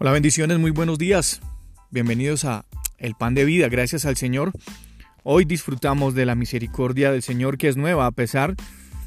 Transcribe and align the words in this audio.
Hola, 0.00 0.12
bendiciones, 0.12 0.60
muy 0.60 0.70
buenos 0.70 0.96
días. 0.96 1.40
Bienvenidos 1.90 2.44
a 2.44 2.64
El 2.98 3.16
Pan 3.16 3.34
de 3.34 3.44
Vida, 3.44 3.68
gracias 3.68 4.04
al 4.04 4.16
Señor. 4.16 4.52
Hoy 5.24 5.44
disfrutamos 5.44 6.14
de 6.14 6.24
la 6.24 6.36
misericordia 6.36 7.10
del 7.10 7.20
Señor 7.20 7.58
que 7.58 7.66
es 7.66 7.76
nueva, 7.76 8.06
a 8.06 8.12
pesar 8.12 8.54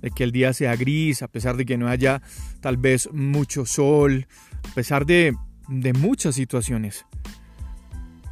de 0.00 0.10
que 0.10 0.24
el 0.24 0.32
día 0.32 0.52
sea 0.52 0.74
gris, 0.74 1.22
a 1.22 1.28
pesar 1.28 1.56
de 1.56 1.66
que 1.66 1.78
no 1.78 1.86
haya 1.86 2.20
tal 2.60 2.78
vez 2.78 3.08
mucho 3.12 3.64
sol, 3.64 4.26
a 4.68 4.74
pesar 4.74 5.06
de, 5.06 5.36
de 5.68 5.92
muchas 5.92 6.34
situaciones. 6.34 7.06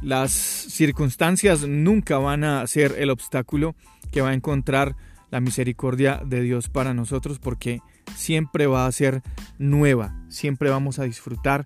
Las 0.01 0.31
circunstancias 0.33 1.65
nunca 1.65 2.17
van 2.17 2.43
a 2.43 2.67
ser 2.67 2.95
el 2.97 3.11
obstáculo 3.11 3.77
que 4.11 4.19
va 4.19 4.31
a 4.31 4.33
encontrar 4.33 4.97
la 5.29 5.39
misericordia 5.39 6.21
de 6.25 6.41
Dios 6.41 6.67
para 6.67 6.93
nosotros 6.93 7.39
porque 7.39 7.79
siempre 8.13 8.67
va 8.67 8.87
a 8.87 8.91
ser 8.91 9.21
nueva, 9.57 10.21
siempre 10.27 10.69
vamos 10.69 10.99
a 10.99 11.03
disfrutar 11.03 11.65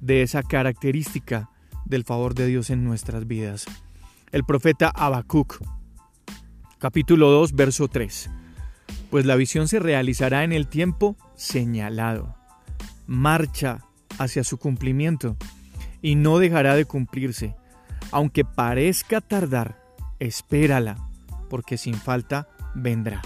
de 0.00 0.22
esa 0.22 0.42
característica 0.42 1.50
del 1.84 2.04
favor 2.04 2.34
de 2.34 2.46
Dios 2.46 2.70
en 2.70 2.84
nuestras 2.84 3.26
vidas. 3.26 3.66
El 4.30 4.44
profeta 4.44 4.92
Habacuc, 4.94 5.60
capítulo 6.78 7.30
2, 7.30 7.54
verso 7.54 7.88
3. 7.88 8.30
Pues 9.10 9.24
la 9.24 9.36
visión 9.36 9.68
se 9.68 9.78
realizará 9.78 10.44
en 10.44 10.52
el 10.52 10.68
tiempo 10.68 11.16
señalado. 11.34 12.36
Marcha 13.06 13.84
hacia 14.18 14.44
su 14.44 14.58
cumplimiento 14.58 15.36
y 16.02 16.14
no 16.14 16.38
dejará 16.38 16.74
de 16.74 16.84
cumplirse. 16.84 17.56
Aunque 18.10 18.44
parezca 18.44 19.20
tardar, 19.20 19.82
espérala, 20.18 20.96
porque 21.48 21.78
sin 21.78 21.94
falta 21.94 22.48
vendrá. 22.74 23.22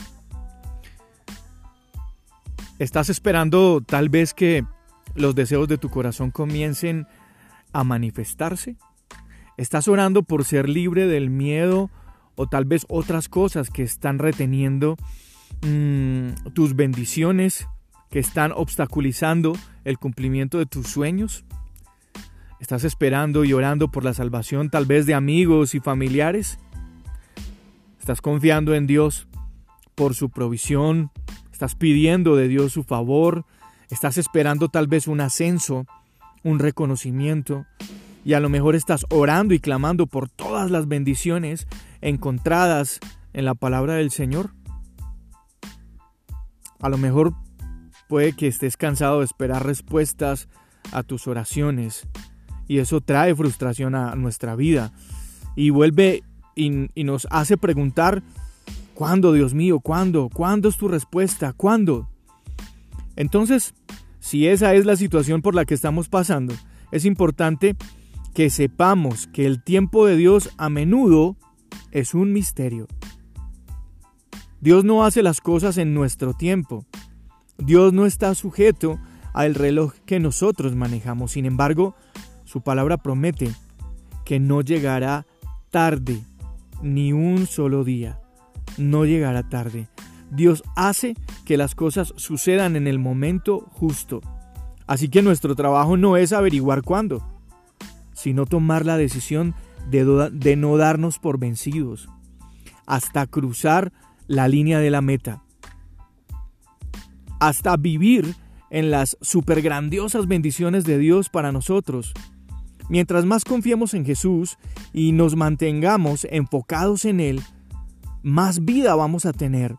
¿Estás 2.78 3.10
esperando 3.10 3.80
tal 3.80 4.08
vez 4.08 4.34
que 4.34 4.64
los 5.14 5.34
deseos 5.34 5.68
de 5.68 5.78
tu 5.78 5.88
corazón 5.90 6.30
comiencen 6.30 7.06
a 7.72 7.84
manifestarse? 7.84 8.76
¿Estás 9.56 9.88
orando 9.88 10.22
por 10.22 10.44
ser 10.44 10.68
libre 10.68 11.06
del 11.06 11.30
miedo 11.30 11.90
o 12.34 12.46
tal 12.46 12.64
vez 12.64 12.86
otras 12.88 13.28
cosas 13.28 13.70
que 13.70 13.82
están 13.82 14.18
reteniendo 14.18 14.96
mm, 15.62 16.52
tus 16.54 16.74
bendiciones, 16.74 17.68
que 18.10 18.18
están 18.18 18.52
obstaculizando 18.52 19.52
el 19.84 19.98
cumplimiento 19.98 20.58
de 20.58 20.66
tus 20.66 20.88
sueños? 20.88 21.44
¿Estás 22.60 22.84
esperando 22.84 23.44
y 23.44 23.52
orando 23.52 23.90
por 23.90 24.04
la 24.04 24.14
salvación 24.14 24.70
tal 24.70 24.86
vez 24.86 25.04
de 25.04 25.14
amigos 25.14 25.74
y 25.74 25.80
familiares? 25.80 26.58
¿Estás 27.98 28.20
confiando 28.20 28.74
en 28.74 28.86
Dios 28.86 29.26
por 29.94 30.14
su 30.14 30.30
provisión? 30.30 31.10
¿Estás 31.52 31.74
pidiendo 31.74 32.36
de 32.36 32.48
Dios 32.48 32.72
su 32.72 32.84
favor? 32.84 33.44
Estás 33.92 34.16
esperando 34.16 34.70
tal 34.70 34.86
vez 34.86 35.06
un 35.06 35.20
ascenso, 35.20 35.84
un 36.42 36.58
reconocimiento, 36.58 37.66
y 38.24 38.32
a 38.32 38.40
lo 38.40 38.48
mejor 38.48 38.74
estás 38.74 39.04
orando 39.10 39.52
y 39.52 39.60
clamando 39.60 40.06
por 40.06 40.30
todas 40.30 40.70
las 40.70 40.88
bendiciones 40.88 41.68
encontradas 42.00 43.00
en 43.34 43.44
la 43.44 43.54
palabra 43.54 43.96
del 43.96 44.10
Señor. 44.10 44.54
A 46.80 46.88
lo 46.88 46.96
mejor 46.96 47.34
puede 48.08 48.32
que 48.32 48.46
estés 48.46 48.78
cansado 48.78 49.18
de 49.18 49.26
esperar 49.26 49.66
respuestas 49.66 50.48
a 50.90 51.02
tus 51.02 51.26
oraciones 51.26 52.08
y 52.66 52.78
eso 52.78 53.02
trae 53.02 53.34
frustración 53.34 53.94
a 53.94 54.14
nuestra 54.14 54.56
vida 54.56 54.94
y 55.54 55.68
vuelve 55.68 56.22
y, 56.56 56.70
nos 57.04 57.28
hace 57.30 57.58
preguntar, 57.58 58.22
¿cuándo, 58.94 59.34
Dios 59.34 59.52
mío? 59.52 59.80
¿Cuándo? 59.80 60.30
¿Cuándo 60.32 60.70
es 60.70 60.78
tu 60.78 60.88
respuesta? 60.88 61.52
¿Cuándo? 61.52 62.08
Entonces, 63.16 63.74
si 64.20 64.46
esa 64.46 64.74
es 64.74 64.86
la 64.86 64.96
situación 64.96 65.42
por 65.42 65.54
la 65.54 65.64
que 65.64 65.74
estamos 65.74 66.08
pasando, 66.08 66.54
es 66.90 67.04
importante 67.04 67.76
que 68.34 68.50
sepamos 68.50 69.26
que 69.26 69.46
el 69.46 69.62
tiempo 69.62 70.06
de 70.06 70.16
Dios 70.16 70.50
a 70.56 70.68
menudo 70.68 71.36
es 71.90 72.14
un 72.14 72.32
misterio. 72.32 72.86
Dios 74.60 74.84
no 74.84 75.04
hace 75.04 75.22
las 75.22 75.40
cosas 75.40 75.76
en 75.76 75.92
nuestro 75.92 76.34
tiempo. 76.34 76.86
Dios 77.58 77.92
no 77.92 78.06
está 78.06 78.34
sujeto 78.34 78.98
al 79.32 79.54
reloj 79.54 79.94
que 80.06 80.20
nosotros 80.20 80.74
manejamos. 80.76 81.32
Sin 81.32 81.46
embargo, 81.46 81.94
su 82.44 82.60
palabra 82.62 82.96
promete 82.96 83.52
que 84.24 84.38
no 84.38 84.60
llegará 84.60 85.26
tarde, 85.70 86.22
ni 86.80 87.12
un 87.12 87.46
solo 87.46 87.82
día. 87.82 88.20
No 88.78 89.04
llegará 89.04 89.48
tarde. 89.48 89.88
Dios 90.30 90.62
hace 90.76 91.16
que 91.44 91.56
las 91.56 91.74
cosas 91.74 92.12
sucedan 92.16 92.76
en 92.76 92.86
el 92.86 92.98
momento 92.98 93.66
justo. 93.72 94.20
Así 94.86 95.08
que 95.08 95.22
nuestro 95.22 95.54
trabajo 95.54 95.96
no 95.96 96.16
es 96.16 96.32
averiguar 96.32 96.82
cuándo, 96.82 97.26
sino 98.12 98.46
tomar 98.46 98.84
la 98.84 98.96
decisión 98.96 99.54
de, 99.90 100.56
no 100.56 100.76
darnos 100.76 101.18
por 101.18 101.38
vencidos, 101.38 102.08
hasta 102.86 103.26
cruzar 103.26 103.92
la 104.26 104.48
línea 104.48 104.78
de 104.78 104.90
la 104.90 105.00
meta, 105.00 105.42
hasta 107.40 107.76
vivir 107.76 108.34
en 108.70 108.90
las 108.90 109.16
supergrandiosas 109.20 110.26
bendiciones 110.26 110.84
de 110.84 110.98
Dios 110.98 111.28
para 111.28 111.52
nosotros. 111.52 112.12
Mientras 112.88 113.24
más 113.24 113.44
confiemos 113.44 113.94
en 113.94 114.04
Jesús 114.04 114.58
y 114.92 115.12
nos 115.12 115.36
mantengamos 115.36 116.26
enfocados 116.30 117.04
en 117.04 117.20
Él, 117.20 117.40
más 118.22 118.64
vida 118.64 118.94
vamos 118.94 119.26
a 119.26 119.32
tener 119.32 119.76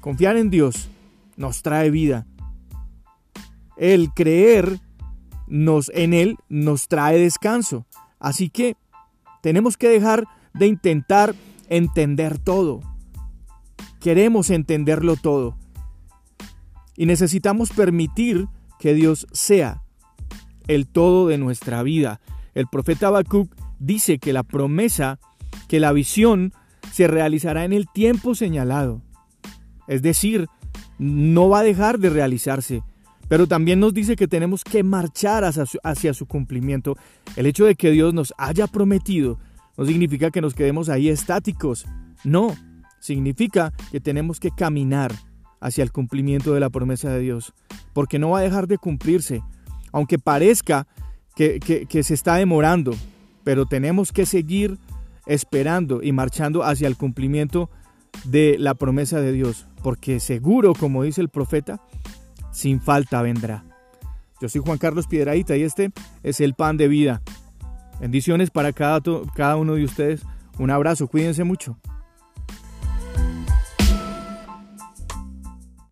Confiar 0.00 0.36
en 0.36 0.50
Dios 0.50 0.88
nos 1.36 1.62
trae 1.62 1.90
vida. 1.90 2.26
El 3.76 4.12
creer 4.12 4.80
nos, 5.46 5.90
en 5.94 6.14
Él 6.14 6.36
nos 6.48 6.88
trae 6.88 7.18
descanso. 7.18 7.86
Así 8.18 8.50
que 8.50 8.76
tenemos 9.42 9.76
que 9.76 9.88
dejar 9.88 10.26
de 10.54 10.66
intentar 10.66 11.34
entender 11.68 12.38
todo. 12.38 12.80
Queremos 14.00 14.50
entenderlo 14.50 15.16
todo. 15.16 15.56
Y 16.96 17.06
necesitamos 17.06 17.70
permitir 17.70 18.48
que 18.78 18.94
Dios 18.94 19.26
sea 19.32 19.82
el 20.66 20.86
todo 20.86 21.28
de 21.28 21.38
nuestra 21.38 21.82
vida. 21.82 22.20
El 22.54 22.66
profeta 22.66 23.08
Habacuc 23.08 23.52
dice 23.78 24.18
que 24.18 24.32
la 24.32 24.42
promesa, 24.42 25.18
que 25.68 25.80
la 25.80 25.92
visión 25.92 26.52
se 26.92 27.06
realizará 27.06 27.64
en 27.64 27.72
el 27.72 27.88
tiempo 27.88 28.34
señalado. 28.34 29.02
Es 29.88 30.02
decir, 30.02 30.46
no 30.98 31.48
va 31.48 31.60
a 31.60 31.64
dejar 31.64 31.98
de 31.98 32.10
realizarse. 32.10 32.82
Pero 33.28 33.46
también 33.46 33.80
nos 33.80 33.92
dice 33.92 34.16
que 34.16 34.28
tenemos 34.28 34.64
que 34.64 34.82
marchar 34.82 35.44
hacia 35.44 36.14
su, 36.14 36.26
cumplimiento. 36.26 36.96
El 37.36 37.46
hecho 37.46 37.66
de 37.66 37.74
que 37.74 37.90
Dios 37.90 38.14
nos 38.14 38.32
haya 38.38 38.66
prometido 38.66 39.38
no 39.76 39.84
significa 39.84 40.30
que 40.30 40.40
nos 40.40 40.54
quedemos 40.54 40.88
ahí 40.88 41.08
estáticos. 41.08 41.86
No, 42.24 42.56
significa 43.00 43.72
que 43.92 44.00
tenemos 44.00 44.40
que 44.40 44.50
caminar 44.50 45.12
hacia 45.60 45.84
el 45.84 45.92
cumplimiento 45.92 46.54
de 46.54 46.60
la 46.60 46.70
promesa 46.70 47.10
de 47.10 47.20
Dios. 47.20 47.52
Porque 47.92 48.18
no 48.18 48.30
va 48.30 48.38
a 48.38 48.42
dejar 48.42 48.66
de 48.66 48.78
cumplirse. 48.78 49.42
Aunque 49.92 50.18
parezca 50.18 50.86
que, 51.36 51.60
que 51.60 52.02
se 52.02 52.14
está 52.14 52.36
demorando. 52.36 52.94
Pero 53.44 53.66
tenemos 53.66 54.10
que 54.10 54.24
seguir 54.24 54.78
esperando 55.26 56.02
y 56.02 56.12
marchando 56.12 56.64
hacia 56.64 56.88
el 56.88 56.96
cumplimiento 56.96 57.68
de 58.24 58.56
la 58.58 58.74
promesa 58.74 59.20
de 59.20 59.32
Dios, 59.32 59.66
porque 59.82 60.20
seguro, 60.20 60.74
como 60.74 61.02
dice 61.02 61.20
el 61.20 61.28
profeta, 61.28 61.80
sin 62.52 62.80
falta 62.80 63.22
vendrá. 63.22 63.64
Yo 64.40 64.48
soy 64.48 64.60
Juan 64.64 64.78
Carlos 64.78 65.06
Piedraíta 65.06 65.56
y 65.56 65.62
este 65.62 65.90
es 66.22 66.40
el 66.40 66.54
pan 66.54 66.76
de 66.76 66.88
vida. 66.88 67.22
Bendiciones 68.00 68.50
para 68.50 68.72
cada, 68.72 69.00
cada 69.34 69.56
uno 69.56 69.74
de 69.74 69.84
ustedes. 69.84 70.22
Un 70.58 70.70
abrazo, 70.70 71.08
cuídense 71.08 71.44
mucho. 71.44 71.78